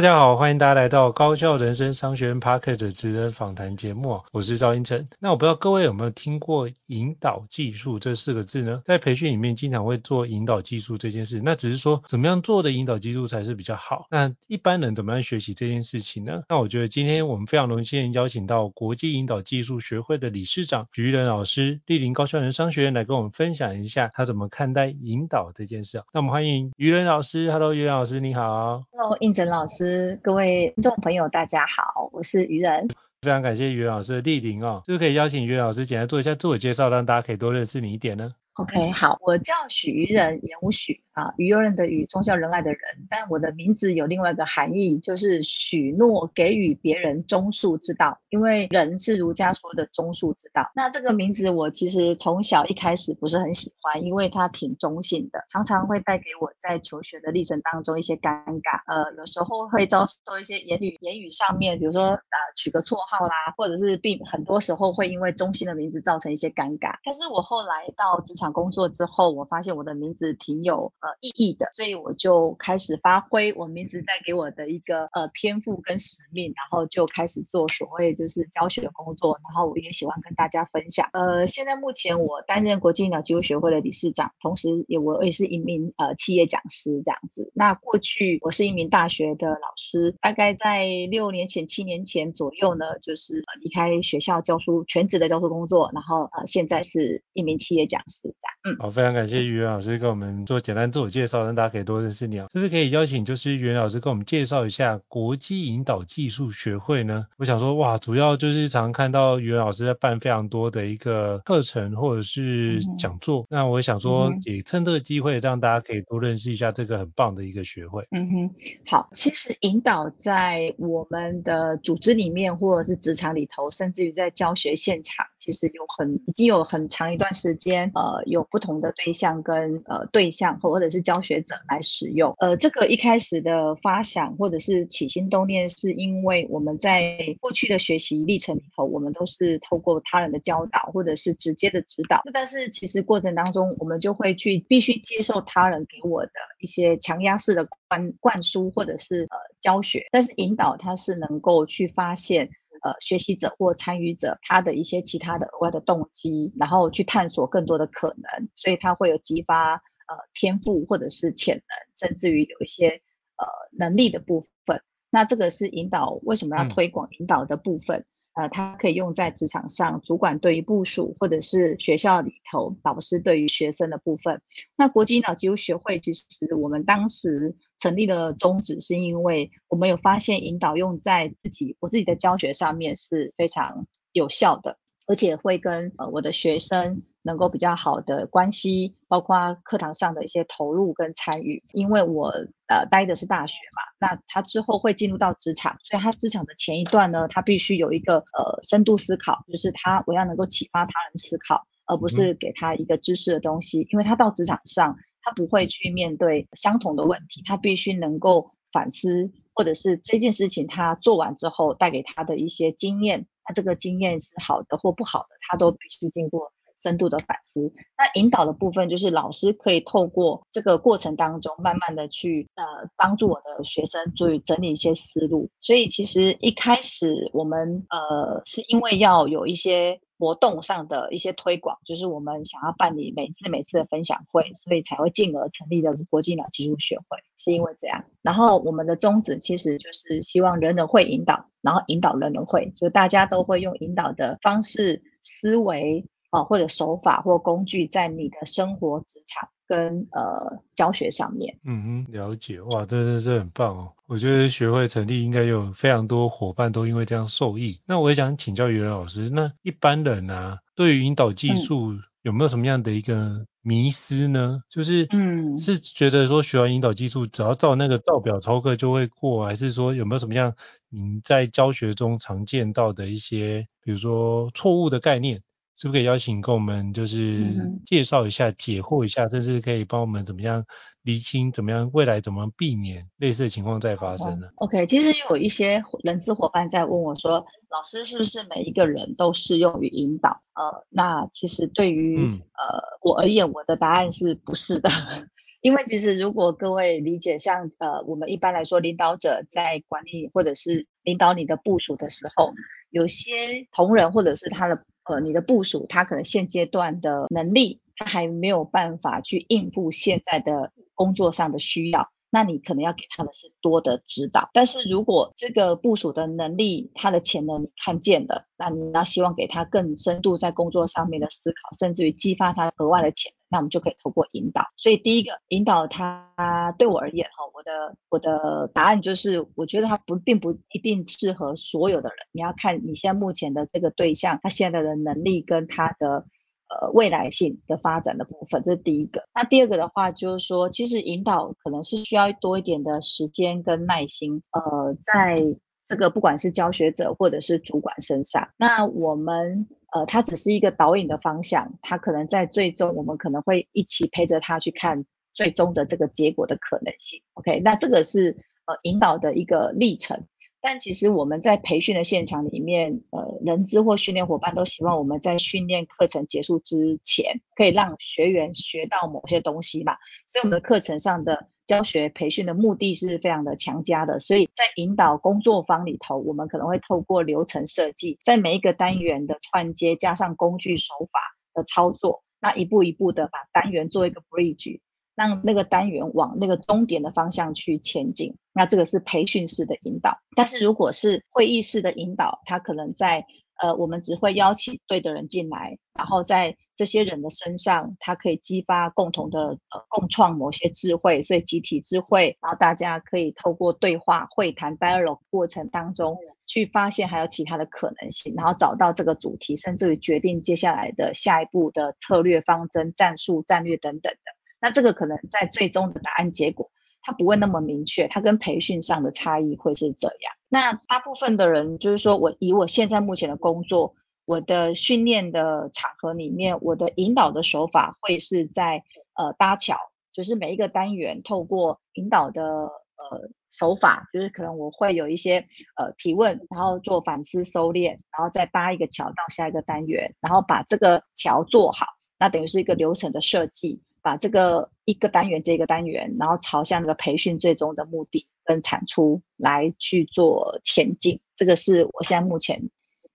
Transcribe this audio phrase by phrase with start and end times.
[0.00, 5.06] 大家好，欢迎大家来到高效人生商学院 Podcast 职人访谈节目，我是赵英成。
[5.18, 8.80] 那我不知道各位有没有听过引导技术这四个字呢？
[8.86, 14.06] 在培训里面经常会做引导技术这件事，那只是说怎么样做的引导技术才是比较好。
[14.10, 16.44] 那一般人怎么样学习这件事情呢？
[16.48, 26.02] 那我觉得今天我们非常荣幸邀请到国际引导技术学会的理事长许育仁老师，莅临高效人商学院来跟我们分享一下他怎么看待引导这件事。
[26.14, 28.84] 那我们欢迎于仁老师，Hello，育仁老师你好。
[28.92, 29.89] Hello，胤丞老师。
[30.22, 32.88] 各位听众朋友，大家好，我是于仁。
[33.22, 38.34] 非常感谢于老师的莅临哦，是不是可以邀请于老师简单做一下自我介绍，让大家可以多认识你一点呢。
[38.54, 50.70] OK，好，我叫许于仁，言无许啊，于右任的于，忠孝仁爱的仁，但我的名字有另外一个含义，就是许诺给予别人忠恕之道，因为仁是儒家说的忠恕之道。
[50.74, 66.96] 那这个名字我其实从小一开始不是很喜欢，因为它挺中性的，常常会带给我在求学的历程当中一些尴尬，呃，有时候会遭受一些言语言语上面，比如说啊、呃、取个绰号啦，或者是并很多时候会因为中性的名字造成一些尴尬。
[67.04, 68.49] 但是我后来到职场。
[68.52, 81.08] 工作之后，我发现我的名字挺有呃意义的，所以我就开始发挥我名字带给我的一个呃天赋跟使命，然后就开始做所谓就是教学的工作，然后我也喜欢跟大家分享。
[81.12, 87.50] 呃，现在目前我担任国际医疗技术学会的理事长，同时也我也是一名呃企业讲师这样子。
[87.54, 98.29] 那过去我是一名大学的老师，大概在六年前、七年前左右呢，就是离开学校教书全职的教书工作，然后呃现在是一名企业讲师。
[98.62, 102.46] 嗯，好，非常感谢于元老师跟我们做简单自我介绍，让大家可以多认识你啊。
[102.52, 107.26] 是不是可以邀请就是于元老师跟我们介绍一下国际引导技术学会呢？
[107.38, 113.40] 我想说，哇，主要就是常看到于元老师在办非常多的一个课程或者是讲座。
[113.44, 118.06] 嗯、那我想说，也趁这个机会让大家可以多认识一下这个很棒的一个学会。
[118.10, 118.50] 嗯哼，
[118.86, 128.19] 好，其实引导在我们的组织里面，或者是职场里头，甚至于在教学现场，其实有很已经有很长一段时间，呃。
[128.24, 152.50] 有不同的对象跟呃对象或或者是教学者来使用，呃，这个一开始的发想或者是起心动念，是因为我们在过去的学习历程里头，我们都是透过他人的教导或者是直接的指导，但是其实过程当中，我们就会去必须接受他人给我的一些强压式的灌灌输或者是呃教学，但是引导他是能够去发现。
[152.82, 161.64] 呃，学习者或参与者他的一些其他的额外的动机，然后去探索更多的可能，所以他会有激发呃天赋或者是潜能，
[161.94, 162.88] 甚至于有一些
[163.36, 164.82] 呃能力的部分。
[165.10, 168.00] 那这个是引导为什么要推广引导的部分。
[168.00, 174.40] 嗯呃，它可以用在职场上，主管对于部属，或者是学校里头老师对于学生的部分。
[174.76, 187.02] 那国际引导集邮学会，其实我们当时成立的宗旨，是因为我们有发现引导用在自己我自己的教学上面是非常有效的，而且会跟呃我的学生。
[187.22, 191.62] 能够比较好的关系，包括课堂上的一些投入跟参与。
[191.74, 192.32] 因为我
[192.66, 203.86] 呃待的是大学嘛，那他之后会进入到职场，所以他职场的前一段呢，他必须有一个呃深度思考，就是他我要能够启发他人思考，而不是给他一个知识的东西。
[203.90, 216.52] 因为他到职场上，他不会去面对相同的问题，他必须能够反思，或者是这件事情他做完之后带给他的一些经验，那这个经验是好的或不好的，他都必须经过。
[216.82, 222.64] 深度的反思，那引导的部分就是老师可以透过这个过程当中，慢慢的去呃
[222.96, 225.50] 帮助我的学生注意整理一些思路。
[225.60, 238.04] 所以其实一开始我们呃是因为要有一些活动上的一些推广，就是我们想要办理每次每次的分享会，所以才会进而成立的国际脑技术学会，是因为这样。
[238.22, 251.58] 然后我们的宗旨其实就是希望人人会引导，然后引导人人会，就大家都会用引导的方式、思维啊或者手法或工具，在你的生活、职场跟呃教学上面。
[251.64, 253.92] 嗯哼，了解，哇，这这这很棒哦。
[254.06, 257.80] 我觉得学会成立应该有非常多伙伴都因为这样受益。
[257.86, 264.62] 那我也想请教于老师，那一般人啊，对于引导技术有没有什么样的一个迷思呢？
[264.68, 270.54] 就是，嗯，是觉得说学完引导技术，只要照那个照表操课就会过，还是说有没有什么样
[270.88, 275.42] 您在教学中常见到的一些，比如说错误的概念？
[275.80, 277.42] 是不是可以邀请跟我们就是
[277.86, 280.66] 介绍一下、嗯、解惑一下，甚至可以帮我们怎么样
[281.04, 290.42] 厘清，怎么样未来怎么避免类似的情况再发生呢？OK，其实有一些人资伙伴在问我说，老师是不是每一个人都适用于引导？
[290.52, 294.90] 呃，那其实对于、嗯、呃我而言，我的答案是不是的，
[295.62, 302.52] 因为其实如果各位理解像呃我们一般来说领导者在管理或者是领导你的部署的时候，
[302.90, 304.84] 有些同仁或者是他的。
[305.04, 314.50] 呃，你的部署他可能现阶段的能力，他还没有办法去应付现在的工作上的需要，那你可能要给他的是多的指导。
[314.52, 323.39] 但是如果这个部署的能力，他的潜能看见了，那你要希望给他更深度在工作上面的思考，甚至于激发他额外的潜能。
[323.50, 336.26] 那我们就可以透过引导，所以第一个引导他对我而言哈，我的我的答案就是，我觉得他不并不一定适合所有的人，你要看你现在目前的这个对象，他现在的能力跟他的
[336.68, 339.24] 呃未来性的发展的部分，这是第一个。
[339.34, 345.42] 那第二个的话就是说，其实引导可能是需要多一点的时间跟耐心，呃，在
[345.88, 349.66] 这个不管是教学者或者是主管身上，那我们。
[349.92, 357.22] 呃，它只是一个导引的方向，它可能在最终，我们可能会一起陪着他去看最终的这个结果的可能性。
[357.34, 360.26] OK，那这个是呃引导的一个历程。
[360.62, 369.96] 但其实我们在培训的现场里面，呃，人资或训练伙伴都希望我们在训练课程结束之前，可以让学员学到某些东西嘛。
[370.26, 374.20] 所以我们的课程上的教学培训的目的是非常的强加的。
[374.20, 381.20] 所以在引导工作坊里头，我们可能会透过流程设计，在每一个单元的串接，加上工具手法
[381.54, 384.80] 的操作，那一步一步的把单元做一个 bridge。
[385.14, 390.18] 让那个单元往那个终点的方向去前进，那这个是培训式的引导。
[390.36, 393.24] 但是如果是会议式的引导，它可能在
[393.60, 406.16] 呃，我们只会邀请对的人进来，然后在这些人的身上，它可以激发共同的呃共创某些智慧，所以集体智慧，然后大家可以透过对话会谈 dialogue 过程当中
[406.46, 414.39] 去发现还有其他的可能性，然后找到这个主题，甚至于决定接下来的下一步的策略方针、战术、战略等等的。
[414.60, 416.70] 那这个可能在最终的答案结果，
[417.02, 420.34] 它不会那么明确，它跟培训上的差异会是这样。
[420.48, 423.94] 那大部分的人就是说，我以我现在目前的工作，
[424.26, 428.84] 我的训练的场合里面，我的引导的手法会是在
[429.14, 429.78] 呃搭桥，
[430.12, 435.46] 就是每一个单元透过引导的呃手法，就是可能我会有一些
[435.76, 441.86] 呃提问，然后做反思收敛，然后再搭一个桥到下一个单元，然后把这个桥做好，
[442.18, 443.82] 那等于是一个流程的设计。
[444.02, 452.70] 把这个一个单元接一个单元，然后朝向那个培训最终的目的跟产出来去做前进，这个是我现在目前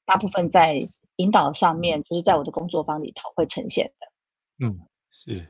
[0.05, 4.07] 大部分在引导上面，就是在我的工作坊里头会呈现的。
[4.65, 4.79] 嗯，
[5.11, 5.47] 是，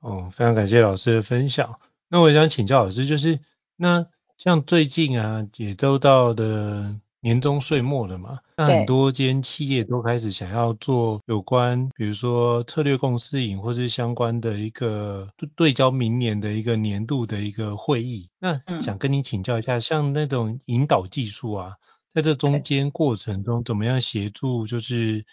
[0.00, 1.80] 哦，非常感谢老师的分享。
[2.08, 3.40] 那我想请教老师，就是
[3.76, 4.06] 那
[4.36, 7.00] 像最近啊，也都到的。
[7.26, 18.30] 年终岁末了嘛，那很多间企业都开始想要做有关，比如说策略共识营或是相关的一个对焦明年的一个年度的一个会议。
[18.38, 21.72] 那想跟你请教一下，像那种引导技术啊，
[22.14, 25.26] 在这中间过程中怎么样协助，就是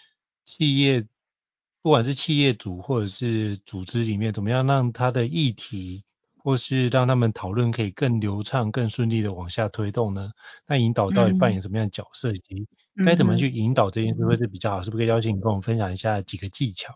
[0.44, 1.06] 企业，
[1.80, 6.02] 不管是企业主或者是组织里面，怎么样让他的议题。
[6.44, 10.30] 或是让他们讨论可以更流畅、更顺利的往下推动呢？
[10.68, 12.68] 那引导到底扮演什么样的角色，以及
[13.04, 14.82] 该怎么去引导这件事会是比较好？
[14.82, 16.94] 是不是可以邀请你跟我们分享一下几个技巧？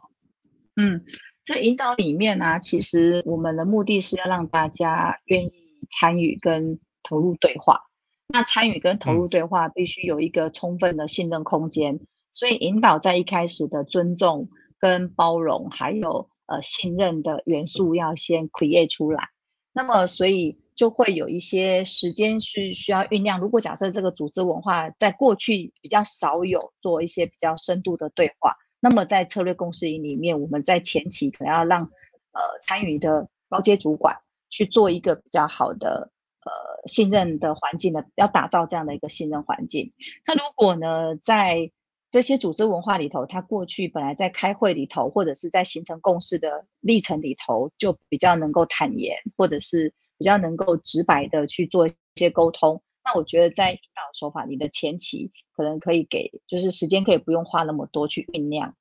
[0.76, 1.02] 嗯，
[1.42, 5.52] 这引导里面呢、啊，其实我们的目的是要让大家愿意
[5.88, 7.80] 参与跟投入对话。
[8.28, 19.30] 那参与跟投入对话必须有一个充分的信任空间，嗯、所以引导在一开始的尊重跟包容，还有呃信任的元素要先 create 出来。
[19.78, 23.38] 那么，所以就会有一些时间是需要酝酿。
[23.38, 31.84] 如果假设这个组织文化在过去比较少有做一些比较深度的对话，那么在策略共识营里面，我们在前期可能要让
[32.32, 34.16] 呃参与的高阶主管
[34.50, 36.10] 去做一个比较好的
[36.44, 39.92] 呃信任的环境的，要打造这样的一个信任环境。
[40.26, 41.70] 那如果呢，在
[42.10, 52.82] 这些组织文化里头，他过去本来在开会里头，或者是在形成共识的历程里头，就比较能够坦言，或者是比较能够直白的去做一些沟通。
[53.04, 58.74] 那我觉得在引导手法里的前期，可能可以给，就是时间可以不用花那么多去酝酿。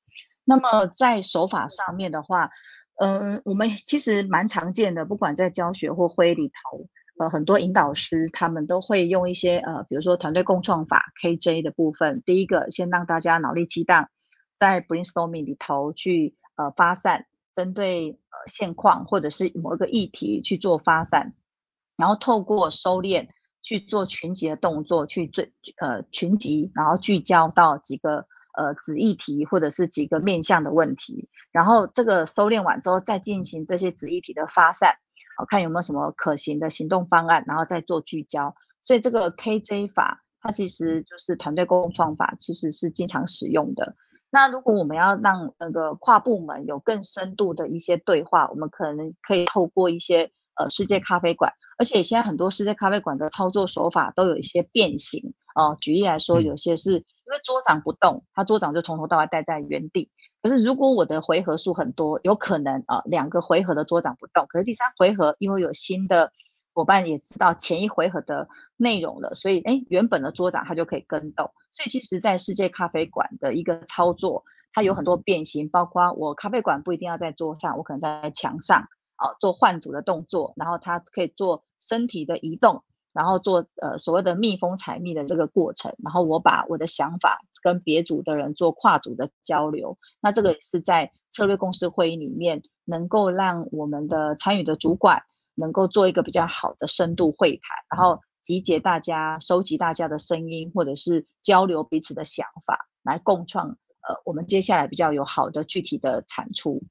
[0.45, 2.51] 那么在手法上面的话，
[2.95, 6.87] 嗯，我们其实蛮常见的，不管在教学或会议里头。
[7.19, 12.21] 呃，很多引导师他们都会用一些呃，比如说团队共创法 KJ 的部分。
[12.25, 14.09] 第一个，先让大家脑力激荡，
[14.57, 21.33] 在 brainstorming 里头去呃发散，针对呃现况或者是某一个议题去做发散，
[21.97, 23.29] 然后透过收敛
[23.63, 34.97] 去做群集的动作，去最呃群集，然后聚焦到几个呃子议题或者是几个面向的问题，然后这个收敛完之后，再进行这些子议题的发散。
[35.37, 38.55] 好，看有没有什么可行的行动方案，然后再做聚焦。
[38.83, 43.95] 所以这个 KJ 法，它其实就是团队共创法，其实是经常使用的。
[44.29, 55.75] 那如果我们要让那个跨部门有更深度的一些对话，我们可能可以透过一些呃世界咖啡馆，而且现在很多世界咖啡馆的操作手法都有一些变形哦、呃。
[55.79, 60.11] 举例来说，有些是因为桌长不动，他桌长就从头到尾待在原地。
[60.47, 64.45] 可是，如果我的回合数很多，有可能啊，两个回合的桌长不动。
[64.47, 66.31] 可是第三回合，因为有新的
[66.73, 71.51] 伙伴也知道前一回合的内容了，所以哎，原本的桌长他就可以跟动。
[71.71, 78.87] 所以其实，在世界咖啡馆的一个操作，它有很多变形，包括我咖啡馆不一定要在桌上，我可能在墙上
[79.17, 82.85] 啊做换组的动作，然后它可以做身体的移动。
[83.17, 95.23] 然后做呃所谓的蜜蜂采蜜的这个过程，然后我把我的想法跟别组的人做跨组的交流，那这个是在策略共识会议里面能够让我们的参与的主管
[95.55, 103.69] 能够做一个比较好的深度会谈，然后集结大家、收集大家的声音，或者是交流彼此的想法，来共创
[104.07, 106.83] 呃我们接下来比较有好的具体的产出。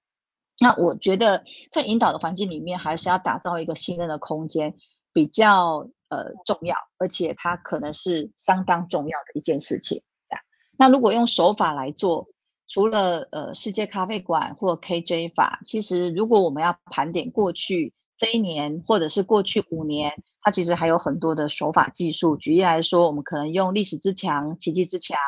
[0.59, 4.75] 那我觉得在引导的环境里面，还是要打造一个信任的空间，
[5.12, 5.88] 比较。
[6.08, 10.02] 呃，重要，而且它可能是相当重要的一件事情。
[10.28, 10.42] 这样
[10.78, 12.28] 那如果用手法来做，
[12.68, 22.36] 除了呃世界咖啡馆或 KJ 法，其实如果我们要盘点过去这一年，或者是过去五年，它其实还有很多的手法技术。
[22.36, 25.18] 举例来说，我们可能用历史之墙、奇迹之墙，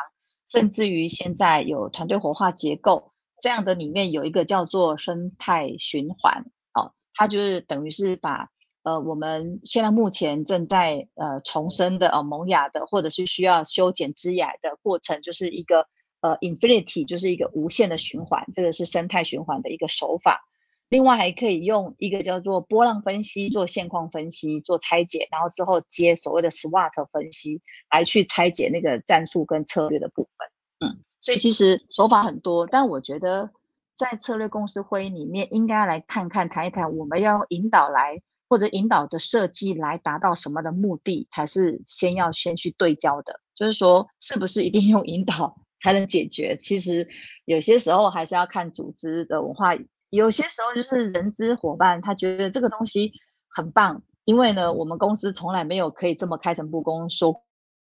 [0.49, 8.49] 甚至于现在有团队活化结构这样的，里面有一个叫做生态循环哦，它就是等于是把。
[8.81, 15.87] 呃，我们现在目前正在呃重生的呃萌芽的，或者是需要修剪枝芽的过程，就是一个
[16.21, 20.45] 呃 infinity，就是一个无限的循环，这个是生态循环的一个手法。
[20.87, 30.89] 另外还可以用一个叫做波浪分析做现况分析做拆解，然后之后接所谓的 SWOT 分析来去拆解那个战术跟策略的部分。
[30.89, 33.51] 嗯，所以其实手法很多，但我觉得
[33.93, 38.21] 在策略公司会议里面，应该来看看谈一谈，我们要引导来。
[38.49, 43.39] 或者引导的设计来达到什么的目的，才是先要先去对焦的。
[43.53, 46.57] 就是说，是不是一定用引导才能解决？
[46.59, 47.07] 其实
[47.45, 49.77] 有些时候还是要看组织的文化。
[50.09, 53.13] 有些时候就是人资伙伴他觉得这个东西
[53.47, 57.43] 很棒，因为呢，我们公司从来没有可以这么开诚布公说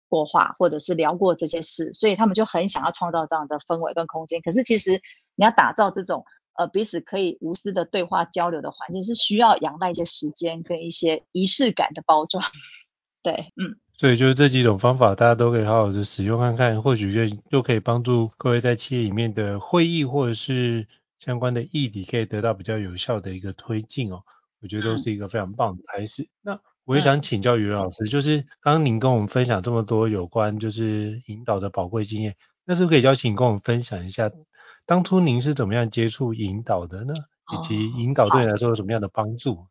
[0.08, 4.41] 过话，或者是聊过这些事，所以他们就很想要创造这样的氛围跟空间。
[4.41, 5.01] 可是其实
[5.36, 6.25] 你要打造这种。
[6.55, 12.43] 呃，彼此可以无私的对话交流的环境是需要仰赖一些时间跟一些仪式感的包装。
[13.22, 13.77] 对，嗯。
[13.95, 20.88] 所以就是这几种方法，大家都可以好好的使用看看，或许就又可以帮助各位在企业里面的会议或者是
[21.19, 24.24] 相关的议题，可以得到比较有效的一个推进哦。
[24.62, 26.24] 我觉得都是一个非常棒的开始。
[26.24, 34.32] 嗯、那我也想请教于老师，就是刚刚您跟我们分享这么多有关就是引导的宝贵经验，那是不是可以邀请跟我们分享一下？
[34.86, 37.13] 当初您是怎么样接触引导的呢？
[37.53, 39.51] 以及引导对你来说有什么样的帮助？
[39.51, 39.67] 哦、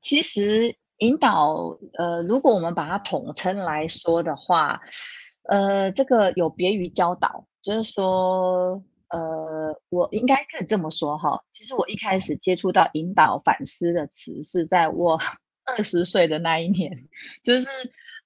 [0.00, 4.80] 其实引导，呃，如果我们把它统称来说的话，
[5.42, 11.42] 呃，这个有别于教导，就是说，呃，我应该可以这么说哈。
[11.50, 15.20] 其实我一开始接触到引导反思的词是在我
[15.76, 17.08] 二十岁的那一年，
[17.42, 17.68] 就是。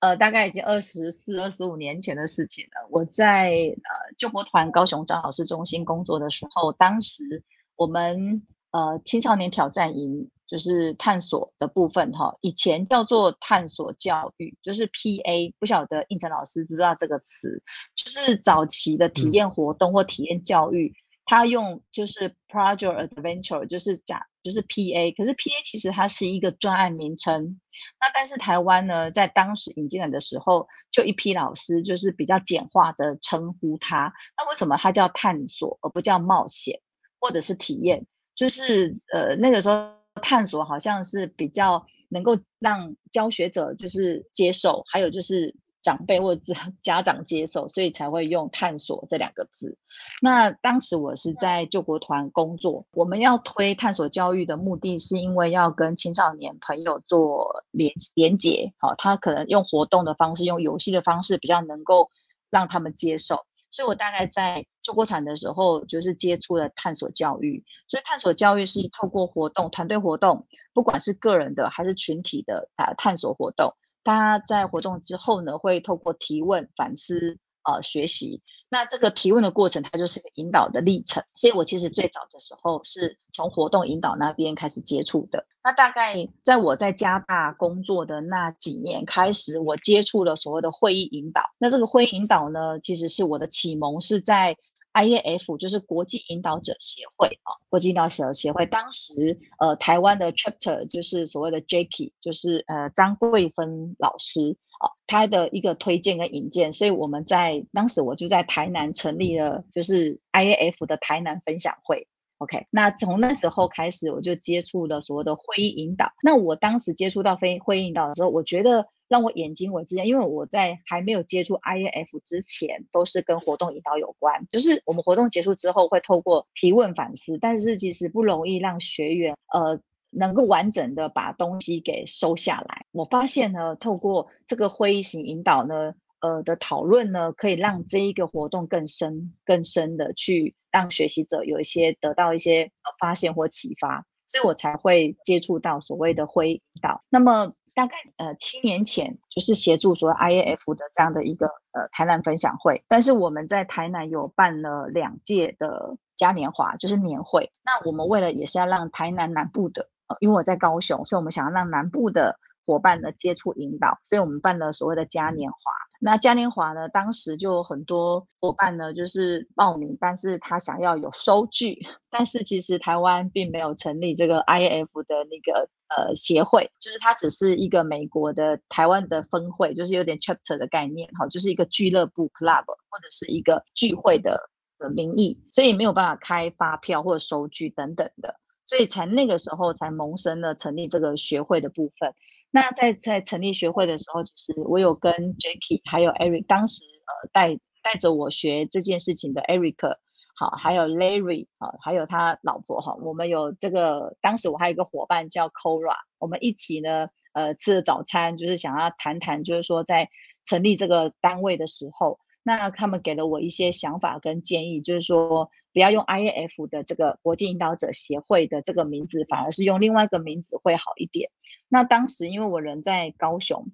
[0.00, 2.88] 呃，大概已经二十四、二十五年前的事情了。
[2.90, 7.42] 我在呃救国团高雄张老师中心工作的时候，当时
[7.74, 17.62] 我们呃青少年挑战营就是探索的部分哈，以前叫做探索教育，就是 PA，不晓得应成老师知不知道这个词，
[17.96, 20.94] 就是早期的体验活动或体验教育，
[21.24, 27.60] 他、用就是 Project Adventure，就是讲就是 PA，可是 PA 其实它是一个专案名称，
[28.00, 36.80] 那但是台湾呢，在当时引进来的时候，就一批老师就是比较简化的称呼它，那为什么它叫探索而不叫冒险
[37.20, 38.06] 或者是体验？
[38.34, 39.92] 就是呃那个时候。
[40.22, 49.78] 探索好像是比较能够让教学者就是接受，还有就是长辈或者 家长接受，所以才会用探索这两个字。
[50.20, 62.10] 那当时我是在救国团工作，我们要推探索教育的目的是因为要跟青少年朋友做连连结，好，他可能用活动的方式，用游戏的方式比较能够
[62.50, 63.44] 让他们接受。
[63.70, 67.64] 所以我大概在救国团的时候，就是接触了探索教育。
[67.88, 77.38] 所以探索教育是透过活动、团队活动，不管是个人的还是群体的啊探索活动，他在活动之后呢，会透过提问、反思。
[77.66, 81.24] 呃，学习，那这个提问的过程，它就是个引导的历程。
[81.34, 85.46] 所以我其实最早的时候是从活动引导那边开始接触的。
[85.62, 91.54] 那大概在我在加大工作的那几年开始，我接触了所谓的会议引导。
[91.56, 94.58] 那这个会议引导呢，其实是我的启蒙是在。
[94.94, 112.06] IAF 就是国际引导者协会啊，国际引导者协会当时呃台湾的 chapter 就是所谓的 Jacky，就是呃张桂芬老师啊，他的一个推荐跟引荐，所以我们在当时我就在台南成立了就是 IAF 的台南分享会。
[112.38, 116.12] OK，那从那时候开始我就接触了所谓的会议引导。
[116.22, 118.86] 那我当时接触到非会议引导的时候，我觉得。
[119.06, 124.46] 让我眼睛为之前，因为我在还没有接触 IAF 之前，都是跟活动引导有关。
[124.50, 129.78] 就是我们活动结束之后，会透过提问反思，但是其实不容易让学员呃
[130.10, 132.86] 能够完整的把东西给收下来。
[132.92, 147.00] 我发现呢，透过这个会议型引导呢，呃的讨论呢，可以让这一个活动更深、更深的去让学习者有一些得到一些呃发现或启发，所以我才会接触到所谓的会议引导。
[147.10, 147.52] 那么。
[147.76, 157.50] 大概呃七年前，就是协助所谓 IAF 的这样的一个呃台南分享会，但是我们在台南有办了两届的嘉年华，就是年会。
[157.64, 162.38] 那我们为了也是要让台南南部的，呃，因为我在高雄，所以我们想要让南部的。
[162.66, 165.58] 伙伴的接触引导，所以我们办了所谓的嘉年华。
[166.00, 171.78] 那嘉年华呢，当时就有很多伙伴呢，就是报名，但是他想要有收据，
[172.10, 188.40] 但是其实台湾并没有成立这个 I F 的那个呃协会，就是它只是一个美国的台湾的分会，就是有点 chapter 的概念，哈，就是一个俱乐部 club 或者是一个聚会的的名义，所以没有办法开发票或者收据等等的。
[188.66, 192.14] 所以才那个时候才萌生了成立这个学会的部分。
[192.54, 199.96] 那在在成立学会的时候，其实我有跟 Jackie 还有 Eric，当时呃带带着我学这件事情的 Eric，
[200.36, 210.08] 好，还有 Larry 啊，还有他老婆哈，我们有这个当时我还有一个伙伴叫 Cora，我们一起呢呃吃了早餐，就是想要谈谈，就是说在
[210.44, 212.20] 成立这个单位的时候。
[212.46, 221.30] 那他们给了我一些想法跟建议，就是说不要用 IAF 的这个国际引导者协会的这个名字，反而是用另外一个名字会好一点。
[221.68, 223.68] 那当时因为我人在高雄，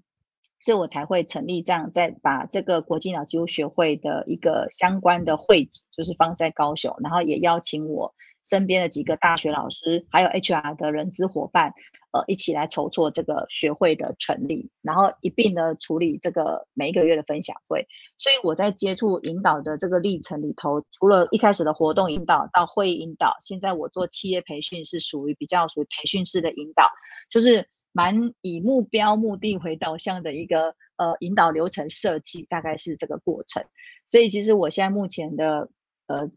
[0.61, 8.15] 所以我才会成立这样，在把这个国际脑机学会的一个相关的会址，就是放在高雄，然后也邀请我。
[8.51, 11.73] 身边的几个大学老师，还有 HR 的人资伙伴，
[12.11, 17.87] 呃，一起来筹措这个学会的成立，然后一并的处理这个每一个月的分享会。
[18.19, 26.91] 所以我在接触引导的这个历程里头，除了一开始的活动引导到会议引导，现在我做企业培训是属于比较属于培训式的引导，
[27.31, 33.65] 就是蛮以目标目的为导向的一个呃引导流程设计，大概是这个过程。
[34.09, 35.71] 所以其实我现在目前的
[36.09, 36.33] 呃。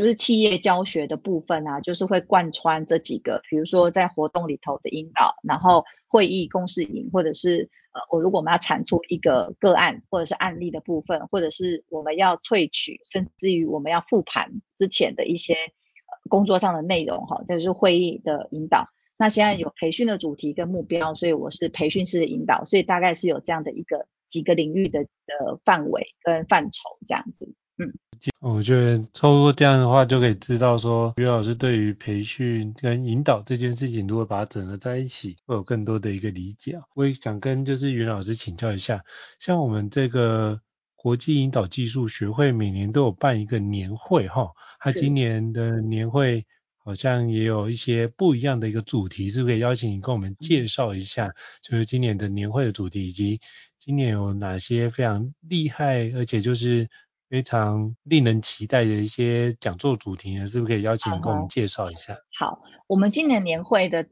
[0.00, 18.88] 就是企业教学的部分啊，就是会贯穿这几个，比如说在活动里头的引导，然后会议共识营，或者是呃，我如果我们要产出一个个案或者是案例的部分，或者是我们要萃取，甚至于我们要复盘之前的一些呃工作上的内容哈，这是会议的引导。
[19.18, 27.54] 那现在有培训的主题跟目标，所以我是培训式的引导，所以大概是有这样的一个几个领域的的范围跟范畴这样子。
[27.80, 27.90] 嗯，
[28.40, 36.78] 我觉得透过这样的话就可以知道说，于老师对于培训跟引导这件事情，如果把它整合在一起，会有更多的一个理解。
[36.94, 39.02] 我也想跟就是于老师请教一下，
[39.38, 40.60] 像我们这个
[40.94, 46.44] 国际引导技术学会每年都有办一个年会哈，他今年的年会
[46.84, 53.40] 好好像也有一些不一样的一个主题，是不是可以邀请你跟我们介绍一下，就是今年的年会的主题，以及
[53.78, 56.90] 今年有哪些非常厉害，而且就是。
[57.30, 62.18] 非常令人期待的一些讲座主题呢，是不是可以邀请你跟我们介绍一下？
[62.36, 64.04] 好，我们今年年会的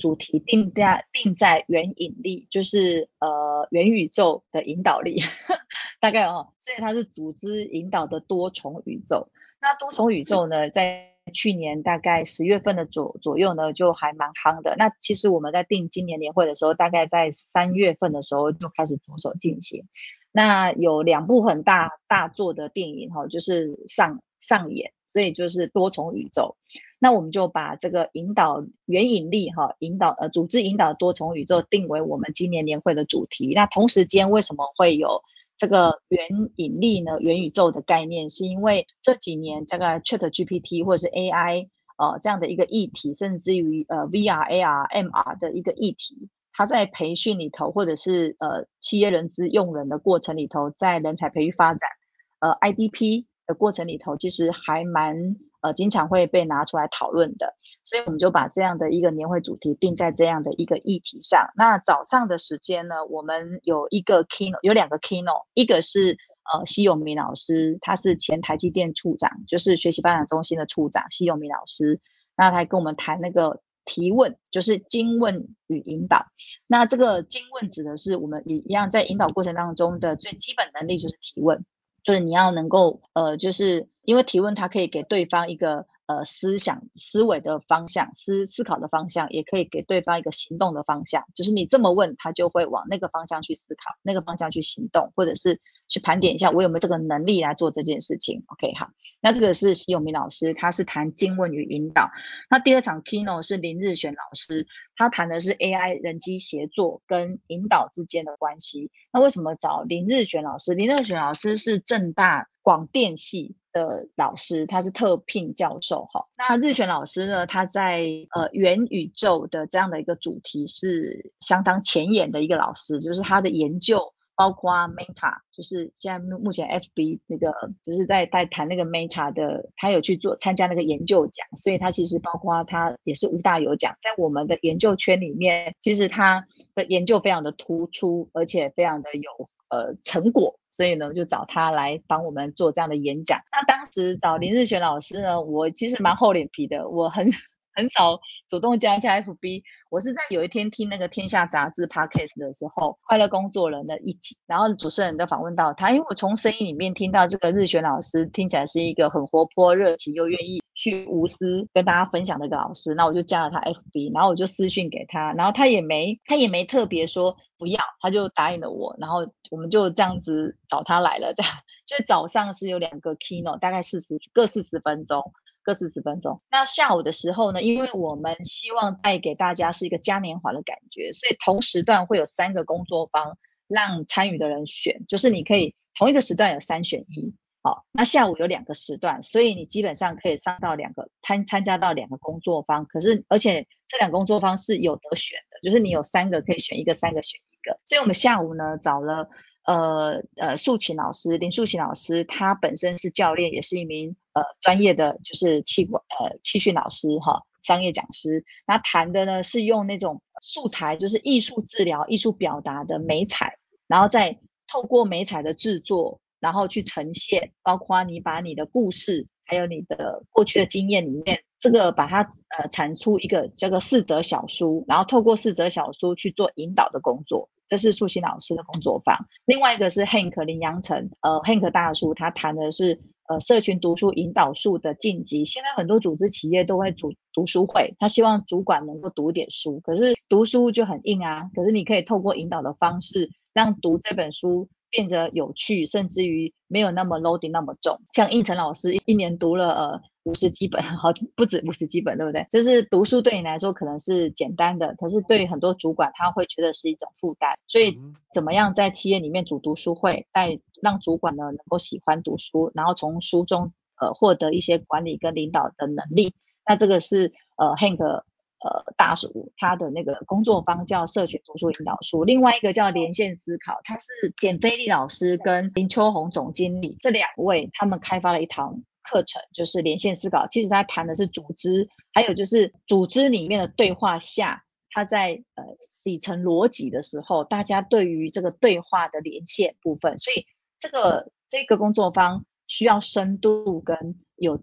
[0.00, 5.22] 主题定在定在元引力，就是呃元宇宙的引导力，
[6.00, 9.28] 大概哦，所以它是组织引导的多重宇宙。
[9.60, 14.74] 那多重宇宙呢，在去年大概十月份的左左右呢，就还蛮夯的。
[14.76, 19.86] 那其实我们在定今年年会的时候，大概在三月份的时候就开始着手进行。
[20.36, 26.56] 那有两部很大大作的电影哈，就是上上演，所以就是多重宇宙。
[26.98, 33.52] 那我们就把这个引导元引力哈，引导呃组织引导多重宇宙定为我们今年年会的主题。
[33.54, 35.22] 那同时间为什么会有
[35.56, 37.20] 这个元引力呢？
[37.20, 46.28] 元宇宙的概念是因为这几年这个 ChatGPT 或者是 AI 呃这样的一个议题，甚至于呃 VR、AR、MR 的一个议题。
[46.56, 51.90] 他在培训里头，或者是呃企业人资用人的过程里头，在人才培育发展，
[52.38, 57.56] 呃 IDP 的过程里头，其实还蛮呃经常会被拿出来讨论的。
[57.82, 61.50] 所以我们就把这样的一个年会主题定在这样的一个议题上。
[61.56, 66.16] 那早上的时间呢，我们有一个 keynote，有两个 keynote，一个是
[66.52, 72.00] 呃西永明老师，他是前台积电处长，就是学习发展中心的处长西永明老师，
[72.36, 73.60] 那他还跟我们谈那个。
[73.84, 76.26] 提问就是经问与引导，
[76.66, 81.64] 那这个经问指的是我们一样在引导过程当中的最基本能力就是提问，
[82.02, 85.86] 就是你要能够呃，就是因为提问它可以给对方一个。
[86.06, 91.24] 呃，思想思维的方向，思思考的方向，也可以给对方一个行动的方向。
[91.34, 98.44] 就是你这么问，他就会往那个方向去思考，那个方向去行动，或者是去盘点一下我有没有这个能力来做这件事情。
[98.48, 98.90] OK，好，
[99.22, 102.10] 那这个是西永明老师，他是谈经问与引导。
[102.50, 108.90] 那第二场 keynote 是林日选老师，他谈的是 AI 人机协作跟引导之间的关系。
[109.10, 110.74] 那为什么找林日选老师？
[110.74, 113.54] 林日选老师是正大广电系。
[113.74, 116.26] 的老师，他是特聘教授哈。
[116.38, 136.46] 那日选老师呢，他在呃元宇宙的这样的一个主题是相当前沿的一个老师，就是他的研究包括 Meta，就是现在目前 FB 那个就是在在谈那个 Meta 的，他有去做参加那个研究奖，所以他其实包括他也是无大有奖，在我们的研究圈里面，其实他
[136.76, 140.58] 的研究非常的突出，而且非常的有呃成果。
[140.70, 143.38] 所以呢，就找他来帮我们做这样的演讲。
[143.52, 147.30] 那当时找林日璇老师呢，我其实蛮厚脸皮的，我很
[147.76, 149.62] 很少主动加一下 FB。
[149.88, 171.52] 我是在有一天听那个《天下杂志》Podcast 的时候，快乐工作人的一集，然后主持人都访问到他，因为我从声音里面听到这个日璇老师听起来是一个很活泼、热情又愿意去无私跟大家分享的一个老师，那我就加了他 FB，然后我就私讯给他，然后他也没他也没特别说不要，他就答应了我，然后我们就这样子找他来了，这样，
[171.86, 175.32] 所 以早上是有两个 keynote，大概四十各四十分钟。
[175.66, 176.42] 各四十分钟。
[176.50, 187.34] 那下午的时候呢，因为我们希望带给大家是一个嘉年华的感觉，所以同时段会有三个工作坊，让参与的人选，就是你可以同一个时段有三选一。
[187.64, 192.84] 好，那下午有两个时段，所以你基本上可以上到两个参参加到两个工作坊。
[192.84, 197.80] 可是而且这两个工作坊是有得选的，就是你有三个可以选一个，三个选一个。
[197.84, 199.28] 所以我们下午呢找了。
[199.66, 208.44] 呃呃，素琴老师林素琴老师，他本身是教练，也是一名呃专业的就是气管呃气训老师哈，商业讲师。
[208.66, 222.28] 那谈的呢是用那种素材，就是艺术治疗、艺术表达的美彩，然后再透过美彩的制作，然后去呈现，包括你把你的故事，还有你的过去的经验里面，这个把它
[222.58, 227.48] 呃产出一个这个四则小书，然后透过四则小书去做引导的工作。
[227.66, 235.46] 这是素心老师的工作坊，另外一个是 Hank 林阳成，呃，Hank 大叔他谈的是呃社群读书引导术的晋级。
[235.46, 241.48] 现在很多组织企业都会组读书会，他希望主管能够读点书，可是读书就很硬啊。
[241.54, 248.00] 可是你可以透过引导的方式，让读这本书变得有趣，甚至于没有那么 loading 那么重。
[248.12, 250.00] 像应成老师一年读了呃。
[250.24, 252.46] 五十几本， 好，不止五十几本，对不对？
[252.48, 257.58] 就是读书对你来说可能是简单的，可是对于很多主管他会觉得是一种负担。
[257.68, 257.98] 所以
[258.32, 266.34] 怎么样在企业里面组读书会，带让主管呢能够喜欢读书，然后从书中呃获得一些管理跟领导的能力。
[266.66, 268.22] 那这个是呃 Hank
[268.64, 278.82] 呃大叔他的那个工作坊叫社群读书引导书，另外一个叫连线思考，他是简菲利老师跟林秋红总经理这两位他们开发了一堂。
[279.06, 280.46] 课程，就是连线思考。
[280.46, 285.64] 其实他谈的是组织，还有就是组织里面的对话下，他在呃
[286.02, 290.46] 底层逻辑的时候，大家对于这个对话的连线部分，所以
[290.78, 294.60] 这个这个工作坊需要深度跟有呃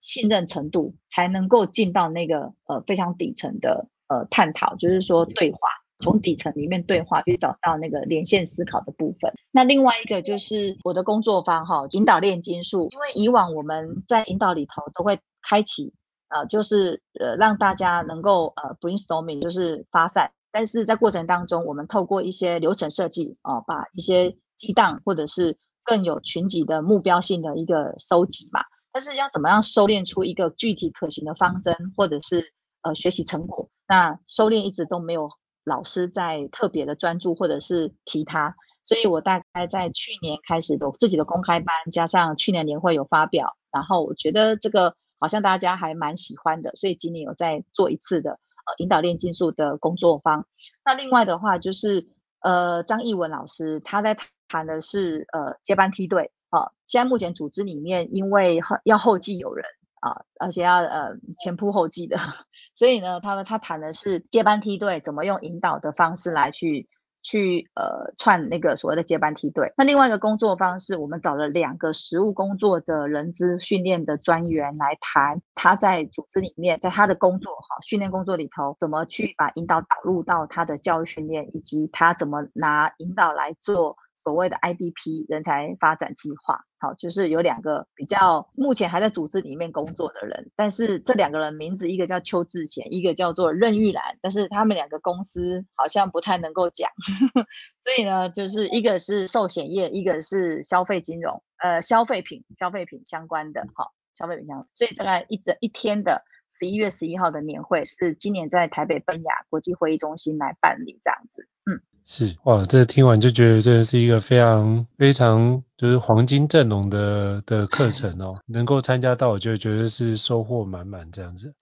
[0.00, 5.58] 信任程度，才能够进到那个呃非常底层的呃探讨，就是说对话。
[6.02, 9.34] 从底层里面对话，去找到那个连线思考的部分。
[9.50, 12.88] 那另外一个就是我的工作坊哈，引导炼金术。
[12.90, 15.92] 因为以往我们在引导里头都会开启，
[16.28, 20.30] 呃，就是呃让大家能够呃 brainstorming，就是发散。
[20.50, 28.62] 但是在过程当中，我们透过一些流程设计啊、呃，把一些激荡或者是更有群集的目标性的一个收集嘛。
[28.92, 33.70] 但是要怎么样收敛出一个具体可行的方针，或者是呃学习成果？
[33.86, 35.30] 那收敛一直都没有。
[35.62, 50.46] 老师在特别的专注或者是提他，所以我大概在去年开始的自己的公开班，加上去年年会有发表，然后我觉得这个好像大家还蛮喜欢的，所以今年有在做一次的呃引导炼金术的工作坊。
[50.82, 52.08] 那另外的话就是
[52.40, 54.16] 呃张艺文老师他在
[54.48, 59.64] 谈的是呃接班梯队啊、现在目前组织里面因为要后继有人。
[60.00, 62.16] 啊，而且要呃前仆后继的，
[62.74, 66.88] 所以呢，他们他谈的是接班梯队怎么用引导的方式来去
[67.22, 69.74] 去呃串那个所谓的接班梯队。
[69.76, 83.98] 那另外一个工作方式，我们找了两个实务工作的人资训练的专员来谈，他在组织里面，在他的工作哈训练工作里头，怎么去把引导导入到他的教育训练，以及他怎么拿引导来做。
[84.22, 96.90] 所谓的 IDP 人才发展计划，好，就是有两个比较目前还在组织里面工作的人，但是这两个人名字，一个叫邱志贤，一个叫做任玉兰，但是他们两个公司好像不太能够讲，
[97.82, 111.80] 所以呢，就是一个是寿险业，一个是消费金融，呃，消费品、消费品相关的，好，消费品相关，所以大概一整一天的十一月十一号的年会是今年在台北奔雅国际会议中心来办理这样子，嗯。
[112.02, 121.54] 是哇，这听完就觉得这是一个非常非常就是黄金阵容的的课程哦，能够参加到，我就觉得是收获满满这样子。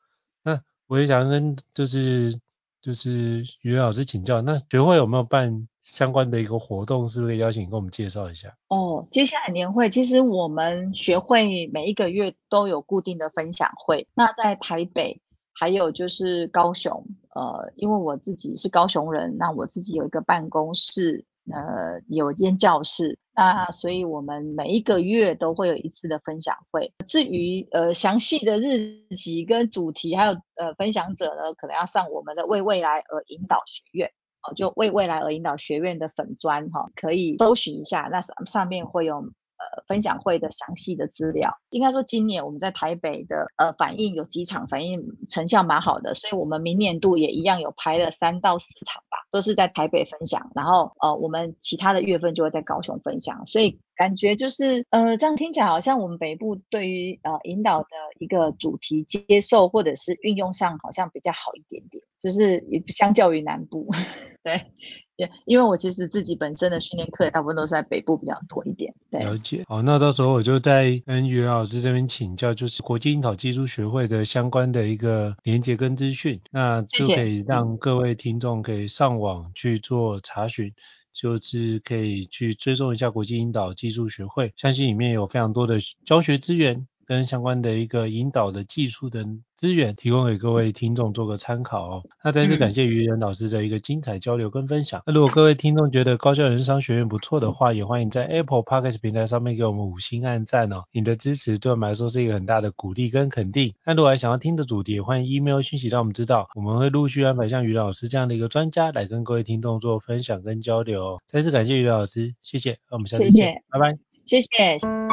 [0.42, 2.40] 那我也想跟就是
[2.81, 8.57] 就是于老师请教，那学会有没有办相关的一个活动，是不是可以邀请跟我们介绍一下？
[8.68, 15.20] 哦，接下来年会其实我们学会每一个月都有固定的分享会，那在台北。
[15.61, 26.92] 还有就是高雄，呃，因为我自己是高雄人，那我自己有一个办公室，呃，有一间教室，那所以我们每一个月都会有一次的分享会。
[27.09, 39.33] 至于呃详细的日期跟主题，还有呃分享者呢，可能要上我们的为未来而引导学院，哦就为未来而引导学院的粉砖哈、可以搜寻一下，那上上面会有。
[39.59, 57.88] 呃，分享会的详细的资料，应该说今年我们在台北的呃反应有几场，反应成效蛮好的，所以我们明年度也一样有排了三到四场吧，都是在台北分享，然后呃我们其他的月份就会在高雄分享，所以感觉就是呃这样听起来好像我们北部对于呃引导的
[58.21, 63.88] 一个主题接受或者是运用上好像比较好一点点，就是也相较于南部，
[64.44, 64.73] 对。
[65.18, 68.94] Yeah, 因为我其实自己本身的训练课大部分都是在北部比较多一点。
[69.11, 69.64] 对，了解。
[69.66, 80.72] 好，那到时候我就在跟袁老师这边请教，就是国际引导技术学会的相关的一个连接跟资讯，那就可以让各位听众可以上网去做查询，
[81.12, 86.87] 就是可以去追踪一下国际引导技术学会，相信里面有非常多的教学资源。
[87.09, 89.25] 跟相关的一个引导的技术的
[89.57, 92.03] 资源提供给各位听众做个参考哦。
[92.23, 95.03] 那再次感谢于仁老师的一个精彩交流跟分享。
[95.07, 100.85] 那如果各位听众觉得高效人生商学院不错的话，也欢迎在 Apple Podcast 平台上面给我们五星按赞哦。
[100.92, 103.73] 你的支持对我们来说是一个很大的鼓励跟肯定。
[103.87, 111.23] 那如果还想要听的主题，也欢迎 email 讯息让我们知道，我们会陆续安排像于老师这样的一个专家来跟各位听众做分享跟交流哦。
[111.27, 112.73] 再次感谢于老师，谢谢。
[112.90, 113.99] 那我们下次见，谢谢拜拜。
[114.27, 115.08] 谢谢。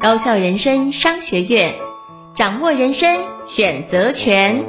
[0.00, 1.74] 高校人生商学院
[2.34, 4.64] 掌握人生选择权。